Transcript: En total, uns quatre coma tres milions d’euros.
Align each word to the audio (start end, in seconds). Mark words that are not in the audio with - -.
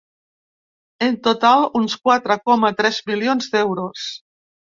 En 1.07 1.19
total, 1.27 1.65
uns 1.81 1.97
quatre 2.07 2.39
coma 2.49 2.73
tres 2.81 2.99
milions 3.11 3.53
d’euros. 3.53 4.09